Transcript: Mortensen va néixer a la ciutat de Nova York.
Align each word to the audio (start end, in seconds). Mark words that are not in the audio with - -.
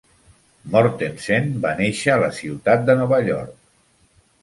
Mortensen 0.75 1.53
va 1.67 1.75
néixer 1.83 2.17
a 2.17 2.19
la 2.25 2.33
ciutat 2.41 2.91
de 2.91 2.99
Nova 3.05 3.25
York. 3.33 3.57